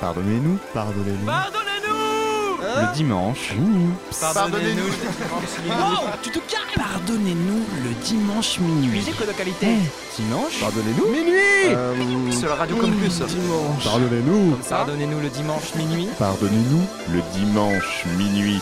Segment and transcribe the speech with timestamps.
[0.00, 0.58] Pardonnez-nous.
[0.74, 1.26] Pardonnez-nous.
[1.26, 1.78] Pardonnez-nous
[2.62, 3.54] hein Le dimanche.
[4.20, 4.92] Pardonnez-nous.
[5.70, 6.38] Oh, tu te
[6.76, 8.98] Pardonnez-nous le dimanche minuit.
[8.98, 9.66] Musique localité.
[9.66, 11.06] Eh, dimanche Pardonnez-nous.
[11.10, 11.34] Minuit
[11.66, 13.20] euh, Sur la radio campus.
[13.22, 13.84] Dimanche.
[13.84, 14.56] Pardonnez-nous.
[14.68, 16.08] Pardonnez-nous le dimanche minuit.
[16.18, 18.60] Pardonnez-nous le dimanche minuit.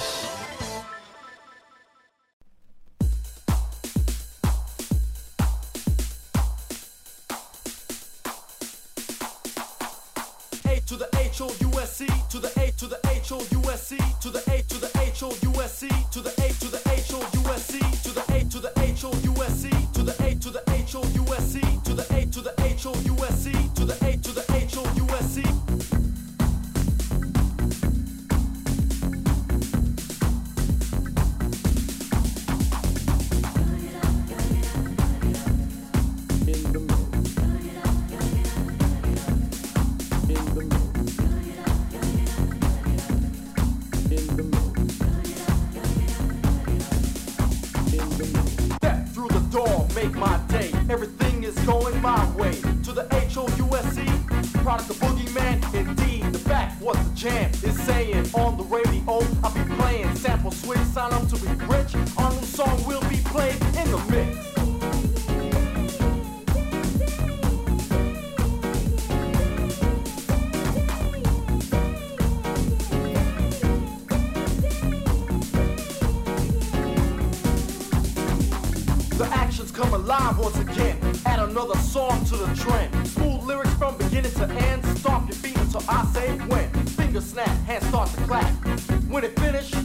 [89.16, 89.75] When it finished,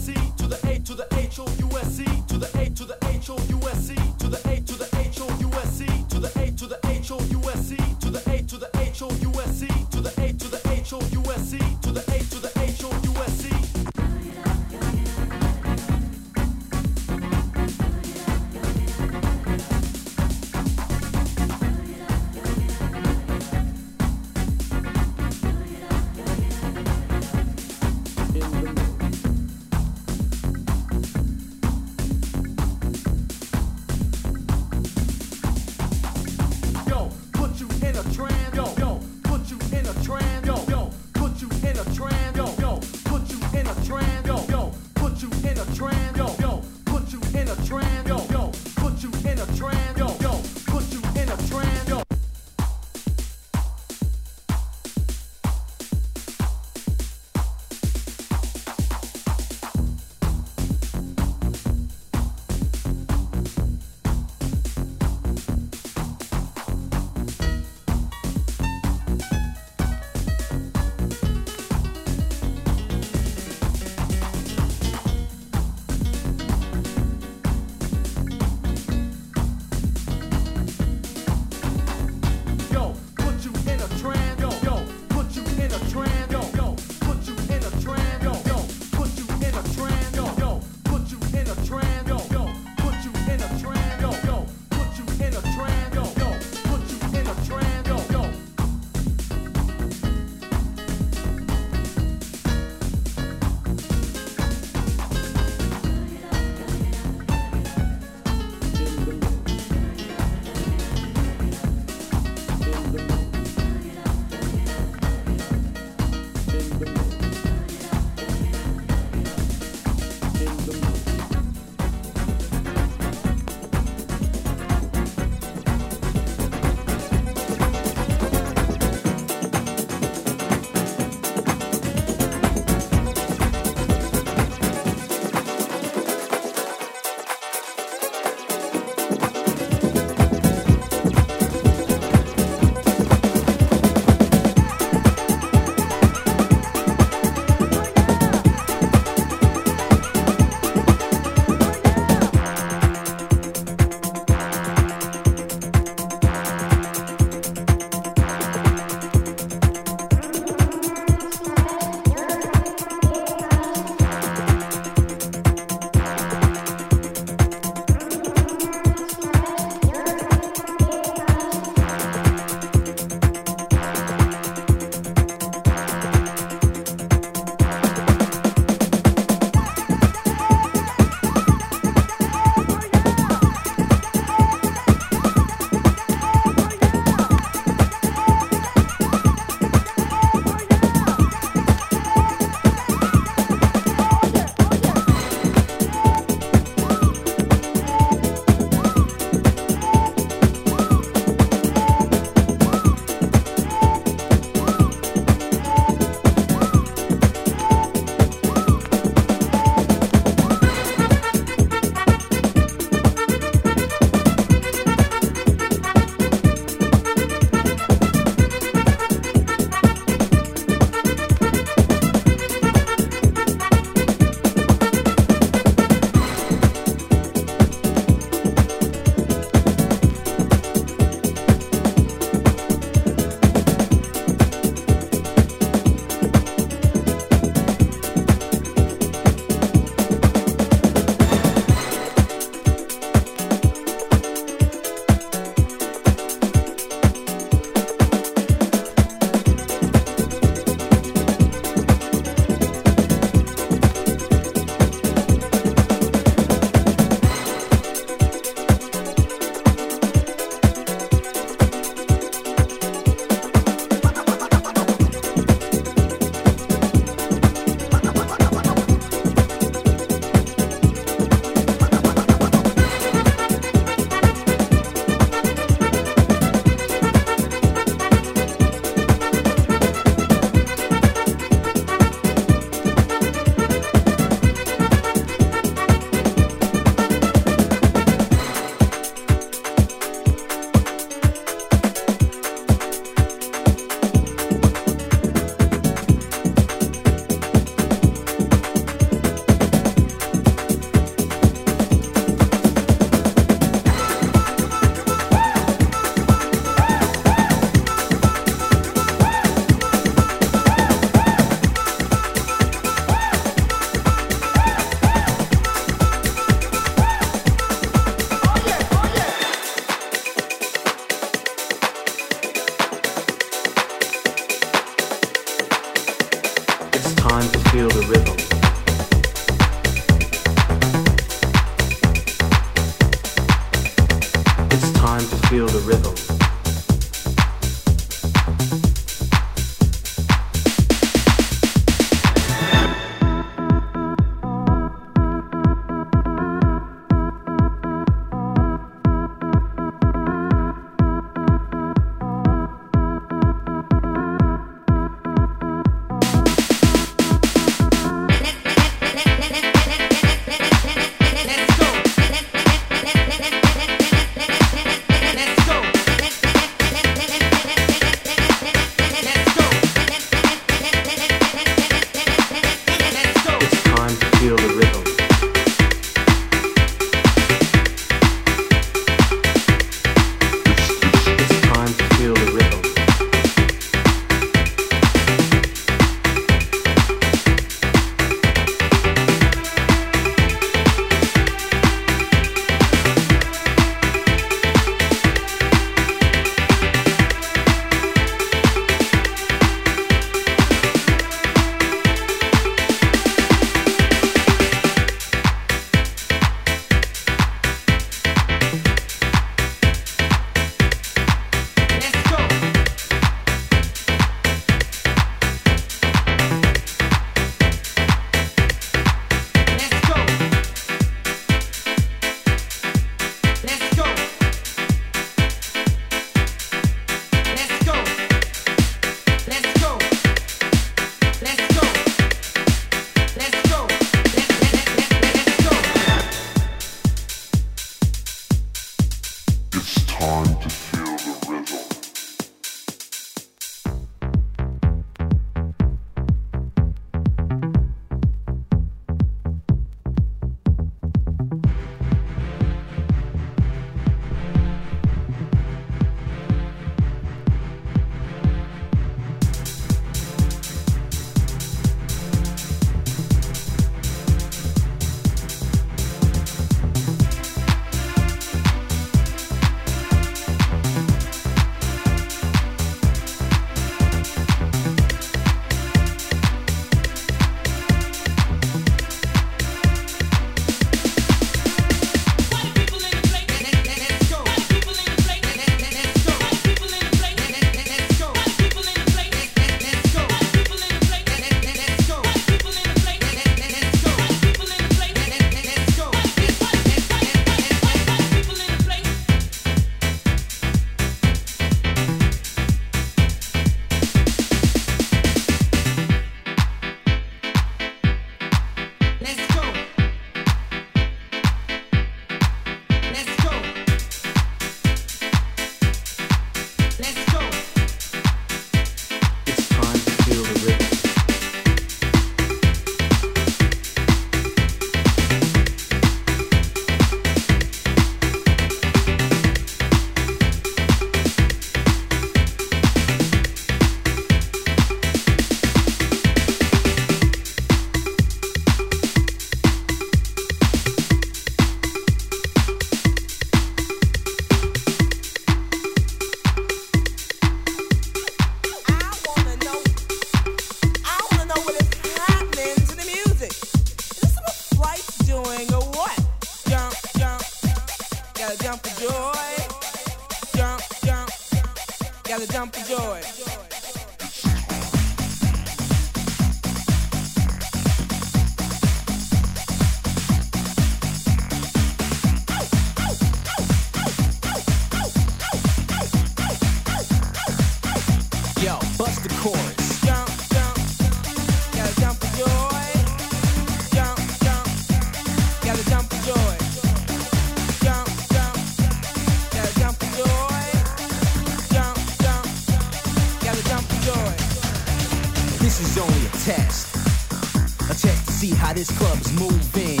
[598.64, 600.00] how this club is moving.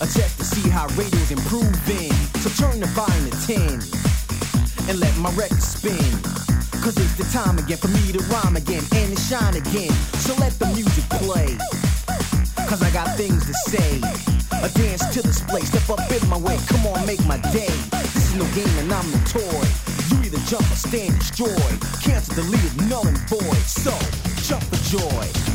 [0.00, 2.12] A test to see how radio's improving.
[2.40, 6.00] So turn the volume to 10 and let my record spin.
[6.80, 9.92] Cause it's the time again for me to rhyme again and to shine again.
[10.24, 11.60] So let the music play.
[12.64, 14.00] Cause I got things to say.
[14.64, 16.56] A dance to this place, step up in my way.
[16.66, 17.74] Come on, make my day.
[18.16, 19.64] This is no game and I'm the toy.
[20.08, 21.76] You either jump or stand destroyed.
[22.00, 23.64] Cancel, deleted, null and void.
[23.68, 23.92] So,
[24.48, 25.53] jump for joy.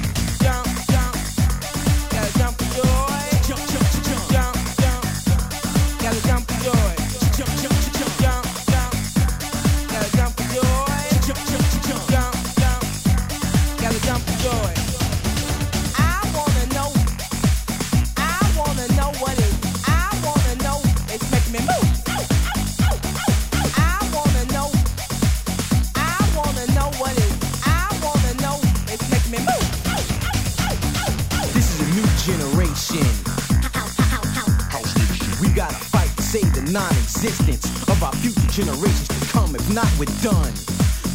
[37.19, 39.55] Non-existence of our future generations to come.
[39.55, 40.53] If not, we're done.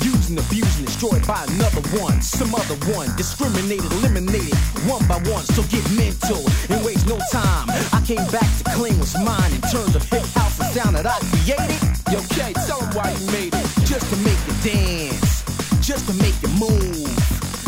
[0.03, 5.17] Used and abused and destroyed by another one, some other one, discriminated, eliminated one by
[5.31, 5.45] one.
[5.57, 7.69] So get mental and waste no time.
[7.93, 11.07] I came back to claim what's mine in terms of hip house and sound that
[11.07, 11.81] I created.
[12.13, 13.67] Yo, K, tell 'em why you made it.
[13.87, 15.43] Just to make you dance,
[15.81, 17.09] just to make you move,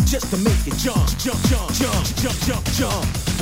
[0.05, 2.65] just to make you jump, jump, jump, jump, jump, jump.
[2.77, 3.36] Jump,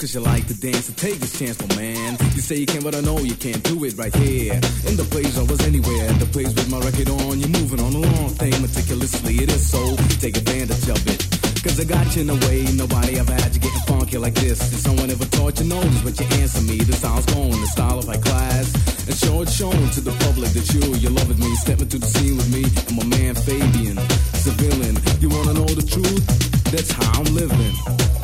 [0.00, 0.86] cause you like to dance.
[0.86, 2.16] So take this chance, my man.
[2.32, 4.54] You say you can, but I know you can't do it right here.
[4.88, 7.38] In the place I was anywhere, the place with my record on.
[7.38, 9.96] You're moving on a long thing meticulously, it is so.
[10.16, 11.20] Take advantage of it.
[11.60, 14.72] Cause I got you in a way nobody ever had you getting funky like this.
[14.72, 17.98] If someone ever taught you notice, but you answer me, the style's gone, the style
[17.98, 18.72] of high class.
[19.04, 21.54] And show it shown to the public that you, you love me.
[21.56, 24.00] stepping into the scene with me and my man Fabian,
[24.32, 24.96] civilian.
[25.20, 26.24] You wanna know the truth?
[26.72, 28.19] That's how I'm living.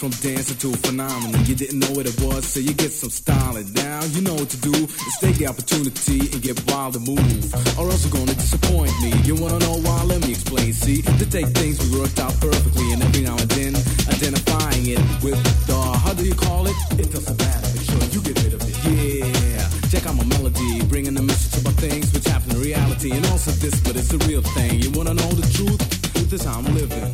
[0.00, 1.44] From dancing to a phenomenon.
[1.44, 3.70] You didn't know what it was, so you get some styling.
[3.74, 4.72] Now you know what to do.
[4.72, 7.52] Is take the opportunity and get wild and move.
[7.76, 9.12] Or else you're gonna disappoint me.
[9.28, 10.02] You wanna know why?
[10.04, 10.72] Let me explain.
[10.72, 13.76] See, to take things we worked out perfectly, and every now and then
[14.08, 15.36] identifying it with
[15.68, 16.76] the how do you call it?
[16.96, 17.68] It doesn't matter.
[17.76, 18.76] Make sure you get rid of it.
[18.88, 19.68] Yeah.
[19.92, 23.50] Check out my melody, bringing the message about things which happen in reality, and also
[23.60, 24.80] this, but it's a real thing.
[24.80, 25.76] You wanna know the truth?
[26.16, 27.12] Truth is I'm living.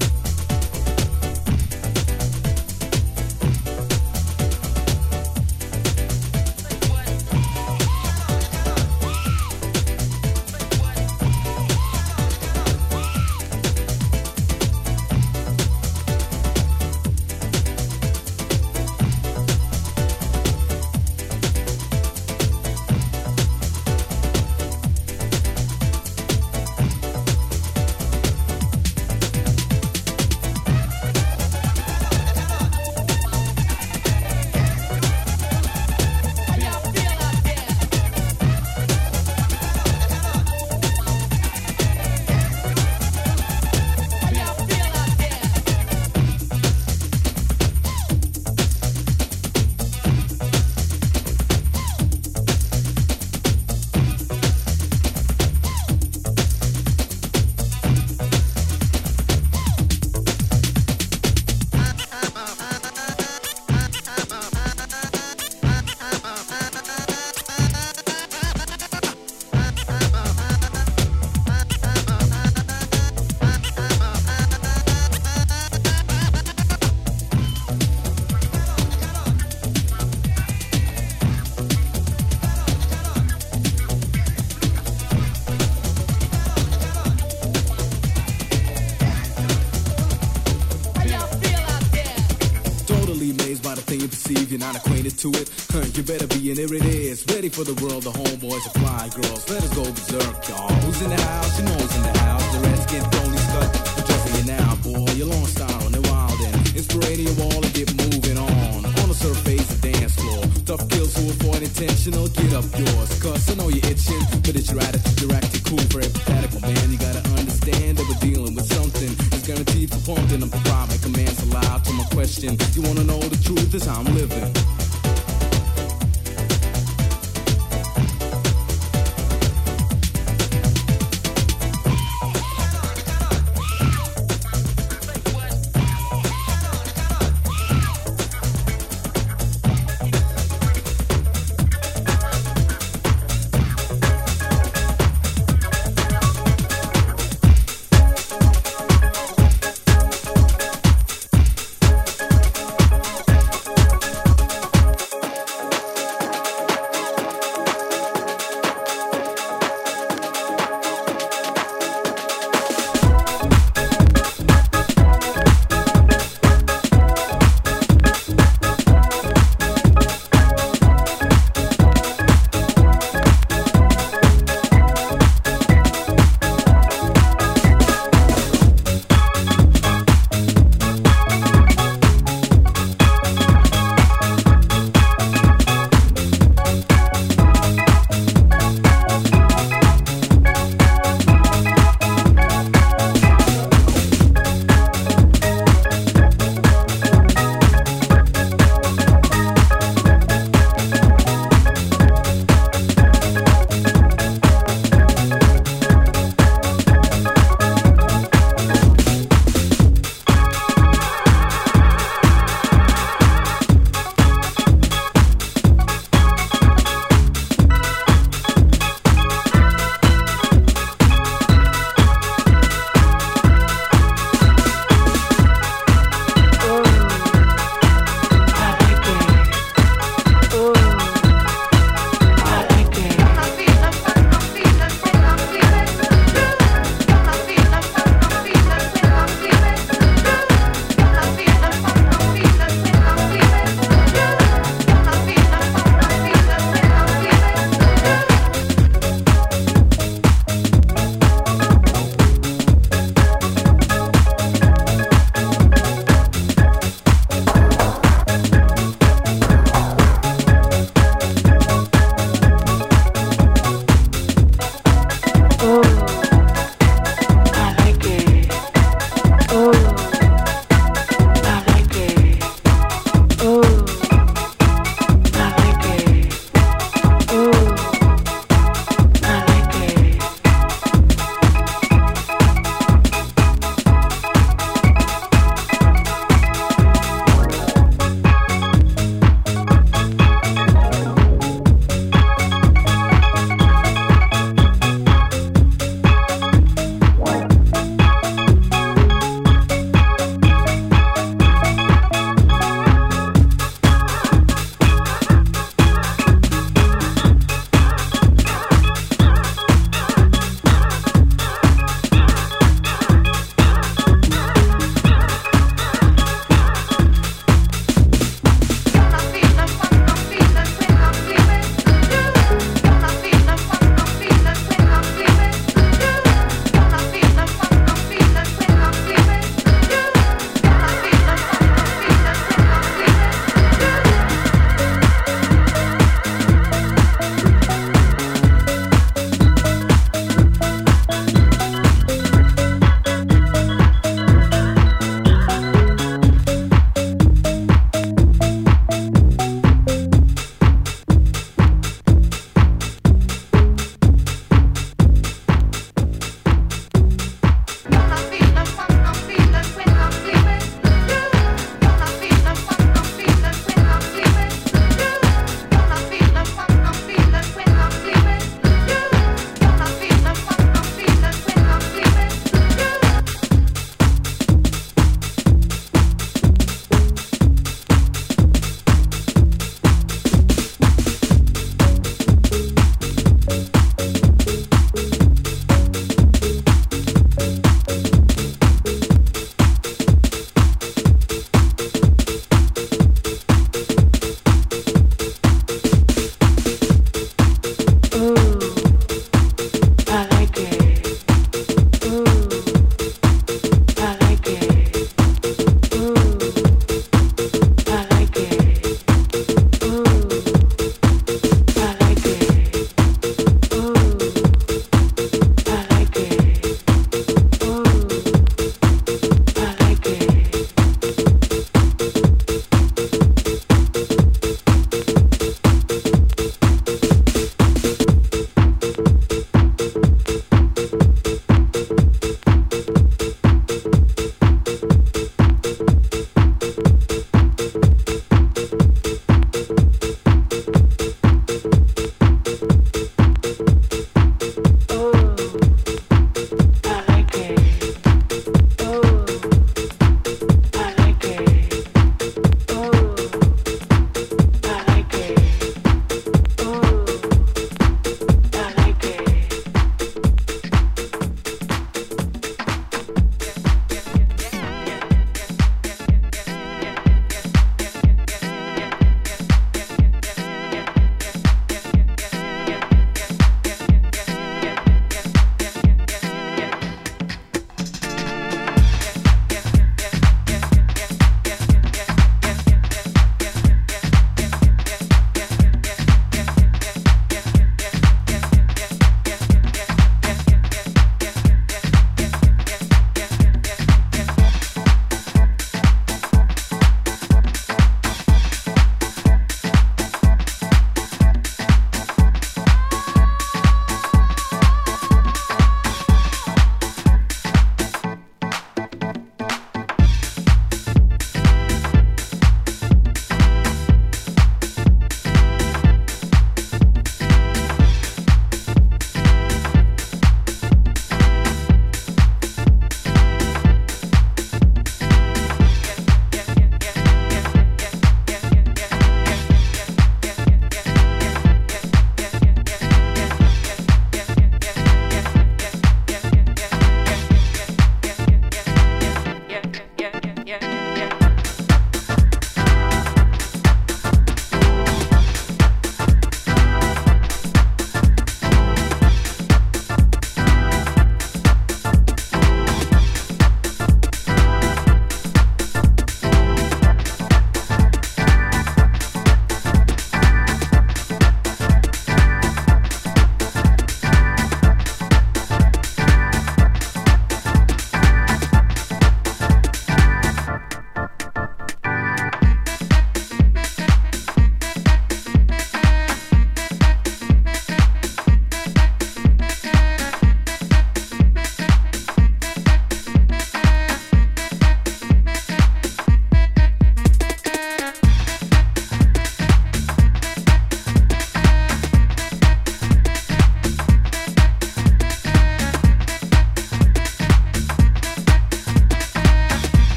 [97.56, 98.15] For the world, the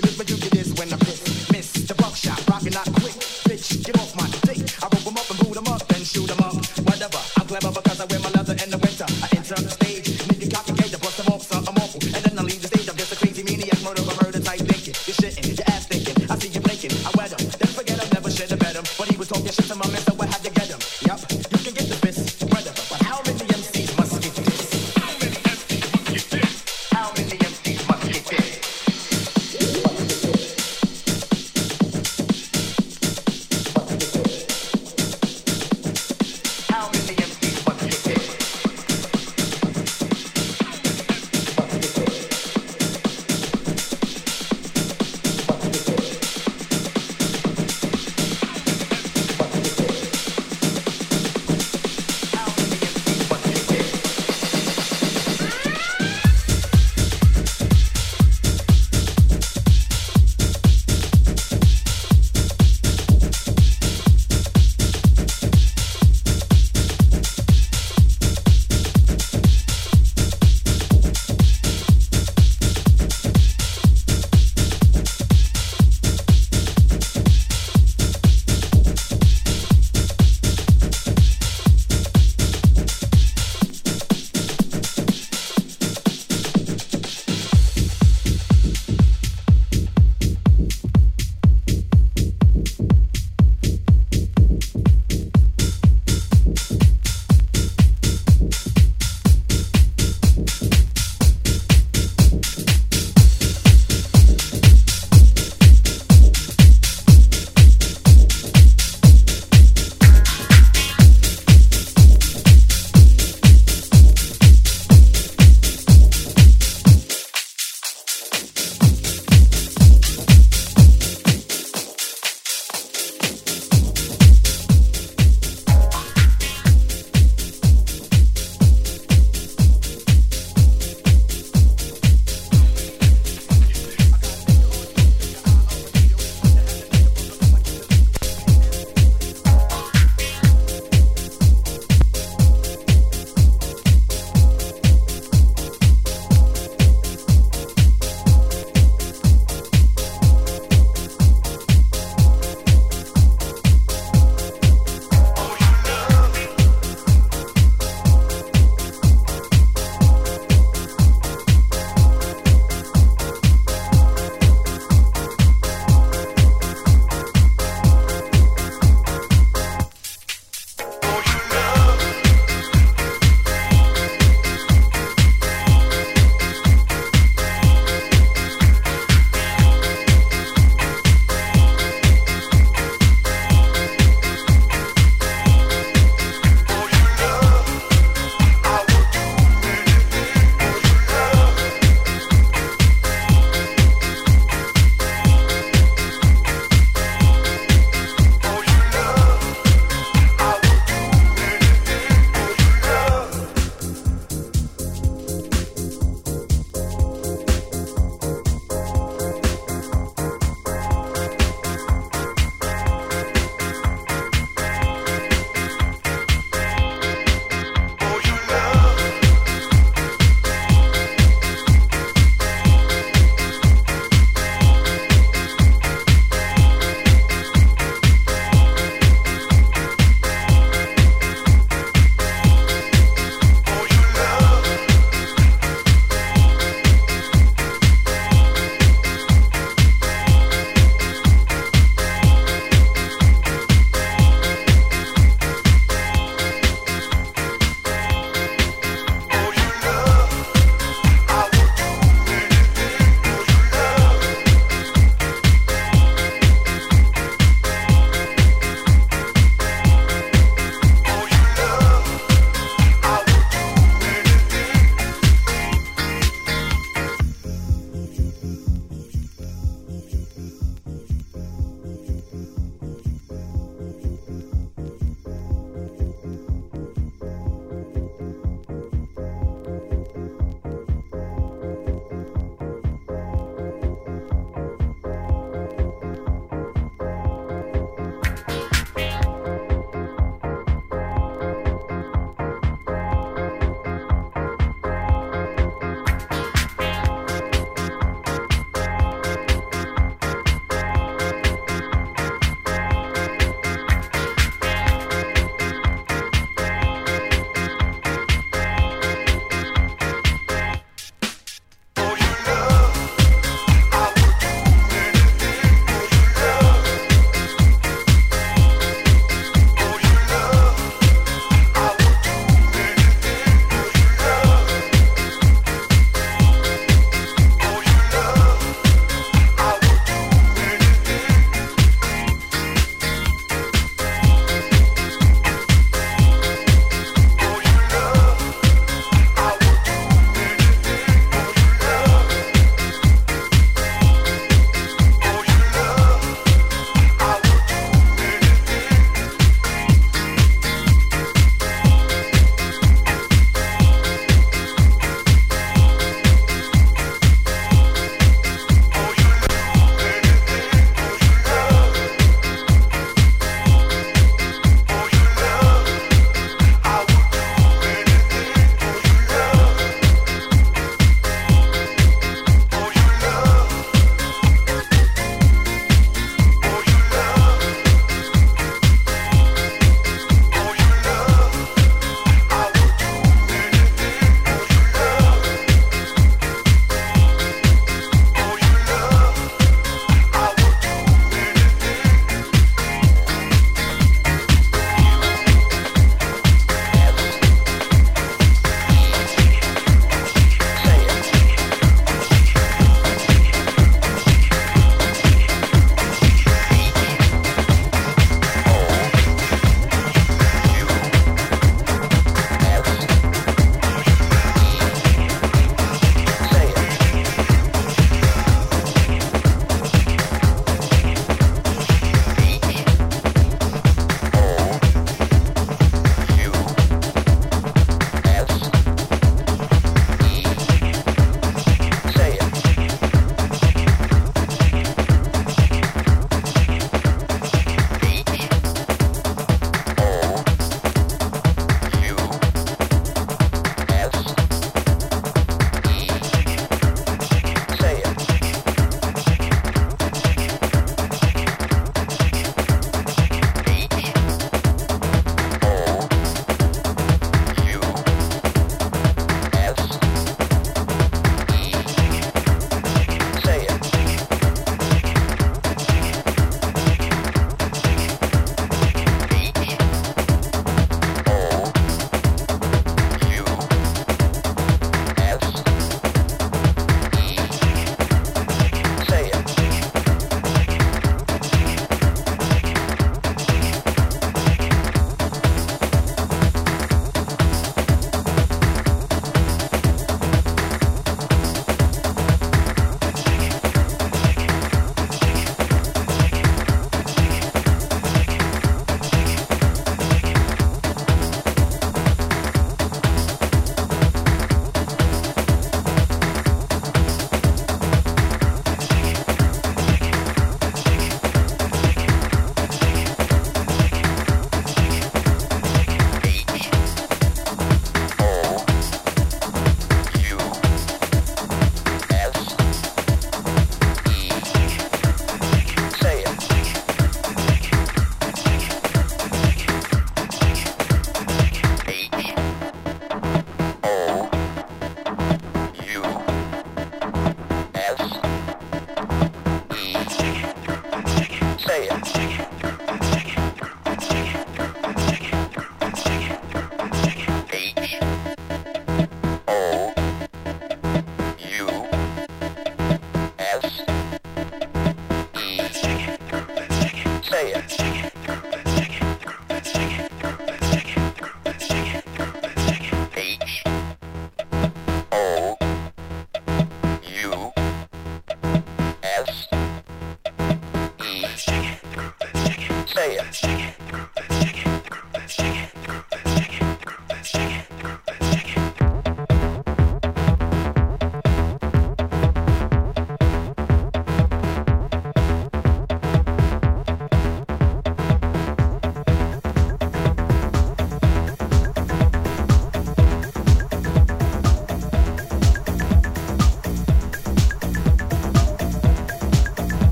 [0.00, 0.39] Give it my.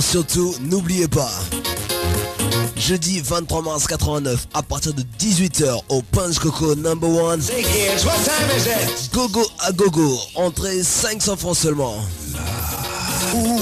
[0.00, 1.30] Surtout, n'oubliez pas,
[2.76, 7.42] jeudi 23 mars 89, à partir de 18h au Punch Coco Number One.
[9.12, 11.96] Gogo à gogo, entrée 500 francs seulement.
[13.34, 13.60] Ouh.